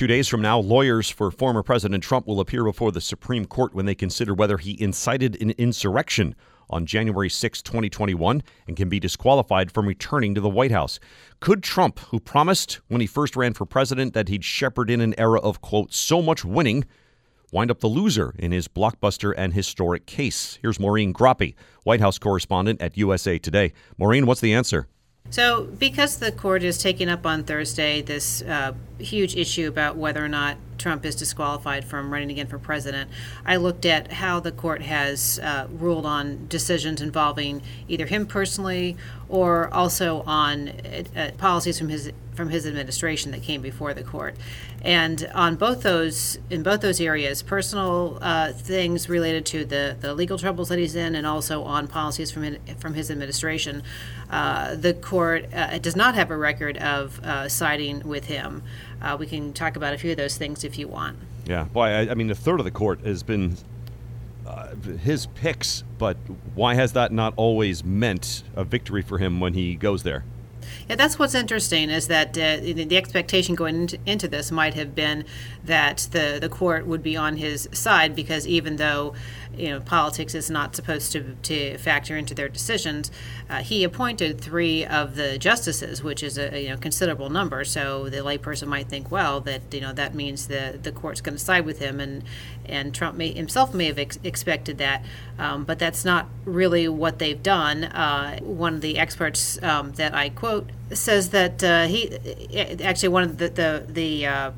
Two 0.00 0.06
days 0.06 0.28
from 0.28 0.40
now, 0.40 0.58
lawyers 0.58 1.10
for 1.10 1.30
former 1.30 1.62
President 1.62 2.02
Trump 2.02 2.26
will 2.26 2.40
appear 2.40 2.64
before 2.64 2.90
the 2.90 3.02
Supreme 3.02 3.44
Court 3.44 3.74
when 3.74 3.84
they 3.84 3.94
consider 3.94 4.32
whether 4.32 4.56
he 4.56 4.80
incited 4.82 5.36
an 5.42 5.50
insurrection 5.58 6.34
on 6.70 6.86
January 6.86 7.28
6, 7.28 7.60
2021, 7.60 8.42
and 8.66 8.78
can 8.78 8.88
be 8.88 8.98
disqualified 8.98 9.70
from 9.70 9.84
returning 9.84 10.34
to 10.34 10.40
the 10.40 10.48
White 10.48 10.70
House. 10.70 11.00
Could 11.40 11.62
Trump, 11.62 11.98
who 11.98 12.18
promised 12.18 12.80
when 12.88 13.02
he 13.02 13.06
first 13.06 13.36
ran 13.36 13.52
for 13.52 13.66
president 13.66 14.14
that 14.14 14.30
he'd 14.30 14.42
shepherd 14.42 14.88
in 14.88 15.02
an 15.02 15.14
era 15.20 15.38
of, 15.38 15.60
quote, 15.60 15.92
so 15.92 16.22
much 16.22 16.46
winning, 16.46 16.86
wind 17.52 17.70
up 17.70 17.80
the 17.80 17.86
loser 17.86 18.34
in 18.38 18.52
his 18.52 18.68
blockbuster 18.68 19.34
and 19.36 19.52
historic 19.52 20.06
case? 20.06 20.58
Here's 20.62 20.80
Maureen 20.80 21.12
Groppe, 21.12 21.54
White 21.82 22.00
House 22.00 22.18
correspondent 22.18 22.80
at 22.80 22.96
USA 22.96 23.36
Today. 23.36 23.74
Maureen, 23.98 24.24
what's 24.24 24.40
the 24.40 24.54
answer? 24.54 24.88
So, 25.30 25.64
because 25.64 26.18
the 26.18 26.32
court 26.32 26.64
is 26.64 26.76
taking 26.76 27.08
up 27.08 27.24
on 27.24 27.44
Thursday 27.44 28.02
this 28.02 28.42
uh, 28.42 28.72
huge 28.98 29.36
issue 29.36 29.68
about 29.68 29.96
whether 29.96 30.24
or 30.24 30.28
not 30.28 30.56
Trump 30.76 31.06
is 31.06 31.14
disqualified 31.14 31.84
from 31.84 32.12
running 32.12 32.32
again 32.32 32.48
for 32.48 32.58
president, 32.58 33.08
I 33.46 33.56
looked 33.56 33.86
at 33.86 34.10
how 34.10 34.40
the 34.40 34.50
court 34.50 34.82
has 34.82 35.38
uh, 35.40 35.68
ruled 35.70 36.04
on 36.04 36.48
decisions 36.48 37.00
involving 37.00 37.62
either 37.86 38.06
him 38.06 38.26
personally 38.26 38.96
or 39.28 39.72
also 39.72 40.22
on 40.26 40.70
uh, 41.14 41.30
policies 41.38 41.78
from 41.78 41.90
his 41.90 42.10
from 42.40 42.48
his 42.48 42.66
administration 42.66 43.32
that 43.32 43.42
came 43.42 43.60
before 43.60 43.92
the 43.92 44.02
court. 44.02 44.34
And 44.80 45.30
on 45.34 45.56
both 45.56 45.82
those, 45.82 46.38
in 46.48 46.62
both 46.62 46.80
those 46.80 46.98
areas, 46.98 47.42
personal 47.42 48.18
uh, 48.22 48.52
things 48.54 49.10
related 49.10 49.44
to 49.46 49.66
the, 49.66 49.94
the 50.00 50.14
legal 50.14 50.38
troubles 50.38 50.70
that 50.70 50.78
he's 50.78 50.96
in, 50.96 51.14
and 51.14 51.26
also 51.26 51.62
on 51.64 51.86
policies 51.86 52.30
from 52.30 52.56
from 52.78 52.94
his 52.94 53.10
administration, 53.10 53.82
uh, 54.30 54.74
the 54.74 54.94
court 54.94 55.52
uh, 55.52 55.76
does 55.78 55.94
not 55.94 56.14
have 56.14 56.30
a 56.30 56.36
record 56.36 56.78
of 56.78 57.20
uh, 57.22 57.46
siding 57.46 58.08
with 58.08 58.24
him. 58.24 58.62
Uh, 59.02 59.18
we 59.20 59.26
can 59.26 59.52
talk 59.52 59.76
about 59.76 59.92
a 59.92 59.98
few 59.98 60.12
of 60.12 60.16
those 60.16 60.38
things 60.38 60.64
if 60.64 60.78
you 60.78 60.88
want. 60.88 61.18
Yeah, 61.44 61.64
boy, 61.64 61.88
I, 61.88 62.10
I 62.10 62.14
mean, 62.14 62.30
a 62.30 62.34
third 62.34 62.58
of 62.58 62.64
the 62.64 62.70
court 62.70 63.00
has 63.04 63.22
been 63.22 63.58
uh, 64.46 64.74
his 65.04 65.26
picks, 65.26 65.84
but 65.98 66.16
why 66.54 66.72
has 66.74 66.94
that 66.94 67.12
not 67.12 67.34
always 67.36 67.84
meant 67.84 68.44
a 68.56 68.64
victory 68.64 69.02
for 69.02 69.18
him 69.18 69.40
when 69.40 69.52
he 69.52 69.74
goes 69.74 70.04
there? 70.04 70.24
Yeah, 70.88 70.96
that's 70.96 71.18
what's 71.18 71.34
interesting 71.34 71.90
is 71.90 72.08
that 72.08 72.30
uh, 72.30 72.56
the 72.60 72.96
expectation 72.96 73.54
going 73.54 73.88
into, 74.06 74.28
this 74.28 74.50
might 74.50 74.74
have 74.74 74.94
been 74.94 75.24
that 75.64 76.08
the, 76.10 76.38
the 76.40 76.48
court 76.48 76.86
would 76.86 77.02
be 77.02 77.16
on 77.16 77.36
his 77.36 77.68
side 77.72 78.14
because 78.14 78.46
even 78.46 78.76
though 78.76 79.14
you 79.60 79.70
know 79.70 79.80
politics 79.80 80.34
is 80.34 80.50
not 80.50 80.74
supposed 80.74 81.12
to, 81.12 81.36
to 81.42 81.78
factor 81.78 82.16
into 82.16 82.34
their 82.34 82.48
decisions, 82.48 83.10
uh, 83.48 83.58
he 83.58 83.84
appointed 83.84 84.40
three 84.40 84.84
of 84.84 85.16
the 85.16 85.38
justices, 85.38 86.02
which 86.02 86.22
is 86.22 86.38
a 86.38 86.62
you 86.62 86.68
know 86.70 86.76
considerable 86.76 87.30
number. 87.30 87.64
So 87.64 88.08
the 88.08 88.18
layperson 88.18 88.68
might 88.68 88.88
think, 88.88 89.10
well, 89.10 89.40
that 89.42 89.62
you 89.72 89.80
know 89.80 89.92
that 89.92 90.14
means 90.14 90.48
the 90.48 90.78
the 90.82 90.92
court's 90.92 91.20
going 91.20 91.36
to 91.36 91.44
side 91.44 91.66
with 91.66 91.78
him, 91.78 92.00
and 92.00 92.24
and 92.64 92.94
Trump 92.94 93.16
may 93.16 93.32
himself 93.32 93.74
may 93.74 93.86
have 93.86 93.98
ex- 93.98 94.18
expected 94.24 94.78
that, 94.78 95.04
um, 95.38 95.64
but 95.64 95.78
that's 95.78 96.04
not 96.04 96.26
really 96.44 96.88
what 96.88 97.18
they've 97.18 97.42
done. 97.42 97.84
Uh, 97.84 98.38
one 98.40 98.74
of 98.74 98.80
the 98.80 98.98
experts 98.98 99.62
um, 99.62 99.92
that 99.92 100.14
I 100.14 100.30
quote 100.30 100.70
says 100.92 101.30
that 101.30 101.62
uh, 101.62 101.86
he 101.86 102.78
actually 102.82 103.08
one 103.08 103.24
of 103.24 103.38
the 103.38 103.48
the, 103.48 103.84
the 103.88 104.26
uh, 104.26 104.50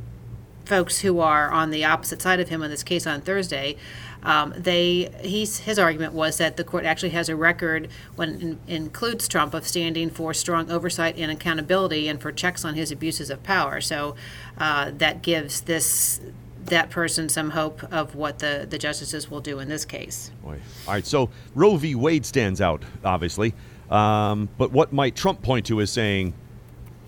folks 0.65 1.01
who 1.01 1.21
are 1.21 1.51
on 1.51 1.71
the 1.71 1.85
opposite 1.85 2.23
side 2.23 2.41
of 2.41 2.49
him 2.49 2.63
in 2.63 2.71
this 2.71 2.83
case 2.83 3.07
on 3.07 3.21
Thursday. 3.21 3.77
Um, 4.23 4.55
they 4.57 5.13
he's, 5.21 5.59
his 5.59 5.79
argument 5.79 6.13
was 6.13 6.39
that 6.39 6.57
the 6.57 6.65
court 6.65 6.85
actually 6.85 7.11
has 7.11 7.29
a 7.29 7.35
record 7.35 7.89
when 8.15 8.41
in, 8.41 8.61
includes 8.69 9.27
Trump 9.27 9.53
of 9.53 9.67
standing 9.67 10.11
for 10.11 10.33
strong 10.33 10.71
oversight 10.71 11.17
and 11.17 11.31
accountability 11.31 12.07
and 12.07 12.21
for 12.21 12.31
checks 12.31 12.65
on 12.65 12.75
his 12.75 12.93
abuses 12.93 13.31
of 13.31 13.43
power. 13.43 13.81
So 13.81 14.15
uh, 14.59 14.93
that 14.99 15.23
gives 15.23 15.63
this 15.63 16.21
that 16.67 16.91
person 16.91 17.29
some 17.29 17.51
hope 17.51 17.83
of 17.93 18.15
what 18.15 18.39
the, 18.39 18.67
the 18.71 18.79
justices 18.79 19.29
will 19.29 19.41
do 19.41 19.59
in 19.59 19.69
this 19.69 19.85
case. 19.85 20.31
Boy. 20.43 20.61
All 20.87 20.95
right, 20.95 21.05
so 21.05 21.29
Roe 21.57 21.77
v. 21.77 21.97
Wade 21.97 22.25
stands 22.25 22.61
out, 22.61 22.85
obviously. 23.05 23.53
Um, 23.91 24.49
but 24.57 24.71
what 24.71 24.93
might 24.93 25.17
Trump 25.17 25.43
point 25.43 25.67
to 25.67 25.81
as 25.81 25.91
saying 25.91 26.35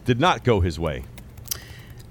did 0.04 0.18
not 0.18 0.42
go 0.42 0.60
his 0.60 0.78
way? 0.78 1.04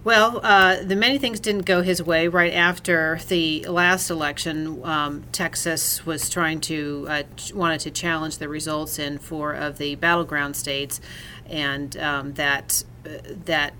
Well, 0.04 0.42
uh, 0.44 0.84
the 0.84 0.98
many 0.98 1.18
things 1.18 1.40
didn't 1.40 1.62
go 1.62 1.82
his 1.82 2.04
way. 2.04 2.28
Right 2.28 2.54
after 2.54 3.20
the 3.30 3.64
last 3.66 4.10
election, 4.10 4.84
um, 4.84 5.24
Texas 5.32 6.06
was 6.06 6.30
trying 6.30 6.60
to 6.62 7.06
uh, 7.10 7.24
wanted 7.54 7.80
to 7.82 7.92
challenge 7.92 8.38
the 8.38 8.50
results 8.50 9.00
in 9.00 9.18
four 9.18 9.54
of 9.54 9.78
the 9.78 9.96
battleground 9.96 10.58
states, 10.58 11.00
and 11.46 11.96
um, 11.96 12.34
that 12.34 12.84
uh, 13.06 13.12
that 13.46 13.76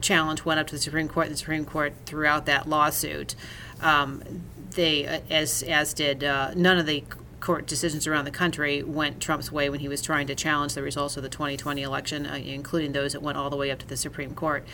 challenge 0.00 0.46
went 0.46 0.60
up 0.60 0.66
to 0.68 0.76
the 0.76 0.80
Supreme 0.80 1.08
Court. 1.08 1.28
The 1.28 1.36
Supreme 1.36 1.66
Court 1.66 1.92
threw 2.06 2.24
out 2.24 2.46
that 2.46 2.66
lawsuit. 2.66 3.34
Um, 3.82 4.22
they, 4.70 5.06
uh, 5.06 5.20
as 5.28 5.62
as 5.62 5.92
did 5.92 6.24
uh, 6.24 6.52
none 6.56 6.78
of 6.78 6.86
the 6.86 7.04
court 7.46 7.64
decisions 7.64 8.08
around 8.08 8.24
the 8.24 8.30
country 8.32 8.82
went 8.82 9.20
Trump's 9.20 9.52
way 9.52 9.70
when 9.70 9.78
he 9.78 9.86
was 9.86 10.02
trying 10.02 10.26
to 10.26 10.34
challenge 10.34 10.74
the 10.74 10.82
results 10.82 11.16
of 11.16 11.22
the 11.22 11.28
2020 11.28 11.80
election, 11.80 12.26
uh, 12.26 12.34
including 12.34 12.90
those 12.90 13.12
that 13.12 13.22
went 13.22 13.38
all 13.38 13.50
the 13.50 13.56
way 13.56 13.70
up 13.70 13.78
to 13.78 13.86
the 13.86 13.96
Supreme 13.96 14.34
Court. 14.34 14.66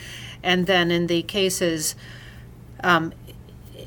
And 0.43 0.67
then 0.67 0.91
in 0.91 1.07
the 1.07 1.23
cases 1.23 1.95
um, 2.83 3.13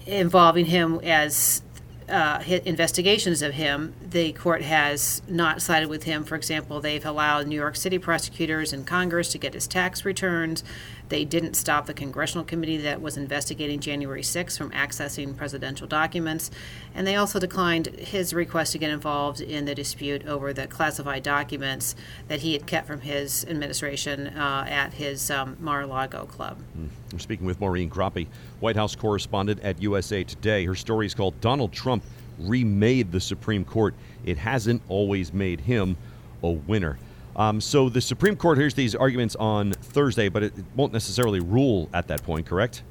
involving 0.06 0.68
him 0.68 1.00
as 1.02 1.64
uh, 2.08 2.44
investigations 2.48 3.42
of 3.42 3.56
him, 3.56 3.96
the 4.08 4.34
court 4.34 4.62
has 4.62 5.24
not 5.28 5.64
sided 5.64 5.90
with 5.90 6.04
him. 6.04 6.24
For 6.24 6.36
example, 6.36 6.80
they've 6.80 7.04
allowed 7.04 7.48
New 7.48 7.56
York 7.56 7.76
City 7.76 7.98
prosecutors 7.98 8.72
and 8.72 8.86
Congress 8.86 9.32
to 9.32 9.40
get 9.40 9.56
his 9.56 9.68
tax 9.68 10.06
returns. 10.06 10.64
They 11.10 11.26
didn't 11.26 11.56
stop 11.56 11.86
the 11.86 11.94
congressional 11.94 12.44
committee 12.44 12.78
that 12.78 13.02
was 13.02 13.18
investigating 13.18 13.80
January 13.80 14.24
6 14.24 14.58
from 14.58 14.72
accessing 14.72 15.36
presidential 15.36 15.88
documents. 15.88 16.52
And 16.94 17.06
they 17.06 17.16
also 17.16 17.40
declined 17.40 17.88
his 17.88 18.34
request 18.34 18.72
to 18.74 18.78
get 18.78 18.90
involved 18.90 19.42
in 19.42 19.66
the 19.66 19.76
dispute 19.76 20.26
over 20.26 20.54
the 20.54 20.68
classified 20.68 21.24
documents 21.24 21.96
that 22.28 22.40
he 22.40 22.54
had 22.54 22.66
kept 22.66 22.88
from 22.88 23.02
his 23.02 23.46
administration 23.46 24.28
uh, 24.28 24.66
at 24.68 24.94
his 24.94 25.30
um, 25.30 25.58
Mar 25.60 25.82
a 25.82 25.88
Lago 25.88 26.26
club. 26.26 26.58
Mm. 26.78 26.90
I'm 27.12 27.20
speaking 27.20 27.46
with 27.46 27.60
Maureen 27.60 27.90
Groppe, 27.90 28.28
White 28.60 28.76
House 28.76 28.96
correspondent 28.96 29.62
at 29.62 29.82
USA 29.82 30.24
Today. 30.24 30.66
Her 30.66 30.76
story 30.76 31.06
is 31.06 31.14
called 31.14 31.40
Donald 31.40 31.72
Trump 31.72 32.04
Remade 32.40 33.12
the 33.12 33.22
Supreme 33.22 33.64
Court. 33.64 33.94
It 34.26 34.38
hasn't 34.38 34.82
always 34.90 35.34
made 35.34 35.62
him 35.62 35.96
a 36.44 36.50
winner. 36.50 36.98
Um, 37.36 37.60
so 37.60 37.90
the 37.90 38.02
Supreme 38.02 38.36
Court 38.36 38.58
hears 38.58 38.74
these 38.74 38.96
arguments 38.96 39.36
on 39.36 39.74
Thursday, 39.74 40.30
but 40.30 40.44
it 40.44 40.54
won't 40.76 40.94
necessarily 40.94 41.40
rule 41.40 41.90
at 41.94 42.08
that 42.08 42.24
point, 42.24 42.46
correct? 42.46 42.84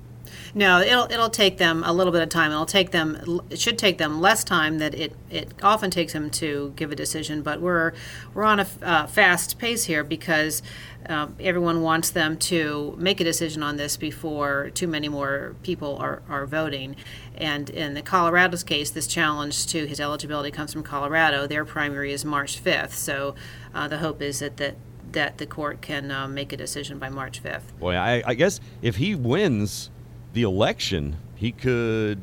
No, 0.55 0.81
it'll 0.81 1.05
it'll 1.05 1.31
take 1.31 1.59
them 1.59 1.83
a 1.85 1.93
little 1.93 2.13
bit 2.13 2.23
of 2.23 2.29
time. 2.29 2.51
It'll 2.51 2.67
take 2.67 2.91
them 2.91 3.41
it 3.51 3.59
should 3.59 3.79
take 3.79 3.99
them 3.99 4.21
less 4.21 4.45
time 4.45 4.79
that 4.79 4.95
it, 4.95 5.13
it 5.31 5.53
often 5.63 5.91
takes 5.91 6.13
them 6.13 6.31
to 6.31 6.73
give 6.77 6.93
a 6.93 6.97
decision. 6.97 7.43
But 7.43 7.61
we're 7.61 7.93
we're 8.35 8.45
on 8.45 8.61
a 8.61 8.67
uh, 8.83 9.07
fast 9.07 9.59
pace 9.59 9.85
here 9.85 10.05
because 10.05 10.63
um, 11.09 11.37
everyone 11.39 11.83
wants 11.83 12.11
them 12.11 12.37
to 12.37 12.95
make 12.99 13.21
a 13.21 13.25
decision 13.25 13.63
on 13.63 13.77
this 13.77 13.97
before 13.97 14.71
too 14.71 14.87
many 14.87 15.09
more 15.09 15.55
people 15.63 15.97
are, 15.97 16.23
are 16.29 16.47
voting. 16.47 16.97
And 17.37 17.69
in 17.69 17.95
the 17.95 18.03
Colorado's 18.03 18.63
case, 18.63 18.91
this 18.91 19.07
challenge 19.07 19.67
to 19.67 19.87
his 19.87 20.01
eligibility 20.01 20.51
comes 20.51 20.73
from 20.73 20.83
Colorado. 20.83 21.47
Their 21.47 21.65
primary 21.65 22.13
is 22.13 22.25
March 22.25 22.63
5th. 22.63 22.93
So 22.93 23.35
uh, 23.75 23.89
the 23.89 23.99
hope 23.99 24.23
is 24.23 24.39
that 24.39 24.57
that 24.59 24.77
that 25.13 25.39
the 25.39 25.47
court 25.47 25.81
can 25.81 26.11
uh, 26.11 26.27
make 26.27 26.53
a 26.53 26.57
decision 26.57 26.99
by 26.99 27.09
March 27.09 27.41
5th. 27.41 27.79
Boy, 27.79 27.95
I, 27.95 28.23
I 28.27 28.35
guess 28.35 28.61
if 28.83 28.97
he 28.97 29.15
wins 29.15 29.91
the 30.35 30.43
election, 30.43 31.17
he 31.37 31.53
could 31.53 32.21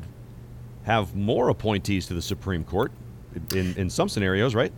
have 0.84 1.16
more 1.16 1.48
appointees 1.48 2.06
to 2.06 2.14
the 2.14 2.22
Supreme 2.22 2.64
Court 2.64 2.92
in, 3.54 3.74
in 3.76 3.90
some 3.90 4.08
scenarios, 4.08 4.54
right? 4.54 4.72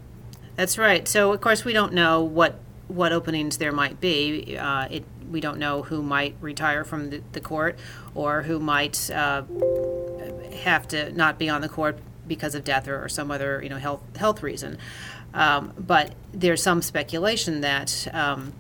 That's 0.57 0.79
right. 0.79 1.07
So, 1.07 1.33
of 1.33 1.41
course, 1.41 1.65
we 1.65 1.73
don't 1.73 1.93
know 1.93 2.23
what 2.23 2.61
what 2.87 3.13
openings 3.13 3.57
there 3.57 3.73
might 3.73 3.99
be. 3.99 4.59
Uh, 4.59 4.87
it, 4.91 5.05
we 5.31 5.41
don't 5.41 5.59
know 5.59 5.83
who 5.83 6.03
might 6.03 6.37
retire 6.41 6.85
from 6.85 7.11
the, 7.11 7.23
the 7.33 7.41
court 7.41 7.79
or 8.15 8.43
who 8.43 8.61
might 8.61 9.11
uh, 9.11 9.43
have 10.59 10.87
to 10.89 11.11
not 11.13 11.39
be 11.39 11.49
on 11.49 11.63
the 11.63 11.69
court 11.69 11.99
because 12.29 12.55
of 12.55 12.63
death 12.63 12.87
or, 12.87 13.03
or 13.03 13.09
some 13.09 13.31
other 13.31 13.63
you 13.63 13.69
know 13.69 13.79
health 13.79 14.03
health 14.17 14.43
reason. 14.43 14.79
Um, 15.33 15.73
but 15.77 16.15
there's 16.33 16.63
some 16.63 16.83
speculation 16.83 17.63
that 17.63 18.07
um, 18.13 18.53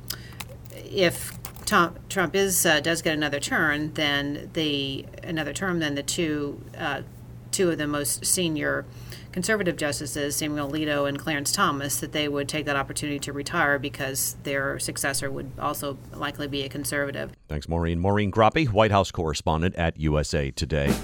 if 0.73 1.32
Tom, 1.64 1.96
Trump 2.08 2.34
is 2.34 2.66
uh, 2.66 2.81
does 2.81 3.02
get 3.02 3.14
another 3.14 3.40
turn, 3.40 3.94
then 3.94 4.50
the 4.52 5.06
another 5.22 5.52
term, 5.52 5.78
then 5.78 5.94
the 5.94 6.02
two 6.02 6.62
uh, 6.76 7.02
two 7.50 7.70
of 7.70 7.78
the 7.78 7.87
most 7.87 8.26
senior 8.26 8.84
conservative 9.32 9.76
justices, 9.76 10.37
Samuel 10.37 10.70
Alito 10.70 11.08
and 11.08 11.19
Clarence 11.19 11.50
Thomas, 11.50 11.99
that 11.99 12.12
they 12.12 12.28
would 12.28 12.49
take 12.49 12.66
that 12.66 12.76
opportunity 12.76 13.19
to 13.19 13.32
retire 13.32 13.81
because 13.81 14.37
their 14.44 14.78
successor 14.78 15.28
would 15.28 15.50
also 15.58 15.99
likely 16.12 16.46
be 16.46 16.62
a 16.62 16.69
conservative. 16.69 17.32
Thanks, 17.49 17.69
Maureen. 17.69 17.99
Maureen 17.99 18.31
Groppe, 18.31 18.69
White 18.69 18.93
House 18.93 19.11
correspondent 19.11 19.75
at 19.75 19.99
USA 19.99 20.52
Today. 20.52 20.94